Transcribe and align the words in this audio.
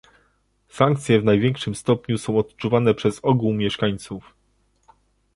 Sankcje 0.69 1.21
w 1.21 1.23
największym 1.23 1.75
stopniu 1.75 2.17
są 2.17 2.37
odczuwane 2.37 2.93
przez 2.93 3.19
ogół 3.23 3.53
mieszkańców 3.53 4.33